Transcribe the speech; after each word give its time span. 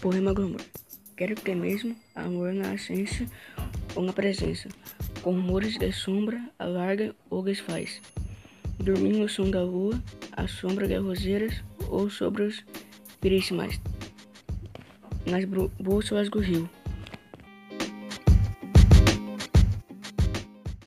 Poema 0.00 0.32
Glamour. 0.32 0.60
Quero 1.16 1.34
que 1.34 1.52
mesmo 1.54 1.96
amor 2.14 2.52
na 2.54 2.74
essência 2.74 3.26
ou 3.96 4.04
na 4.04 4.12
presença, 4.12 4.68
com 5.22 5.32
rumores 5.32 5.76
de 5.76 5.90
sombra, 5.90 6.40
alarga 6.56 7.14
ou 7.28 7.42
desfaz. 7.42 8.00
Dormindo 8.78 9.18
no 9.18 9.28
som 9.28 9.50
da 9.50 9.60
lua, 9.60 10.00
a 10.32 10.46
sombra 10.46 10.86
de 10.86 10.96
roseiras 10.98 11.64
ou 11.88 12.08
sobre 12.08 12.44
os 12.44 12.64
pirismais. 13.20 13.80
Nas 15.26 15.44
bolsas 15.80 16.30
do 16.30 16.38
rio, 16.38 16.70